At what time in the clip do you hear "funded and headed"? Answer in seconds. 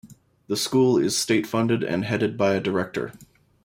1.45-2.35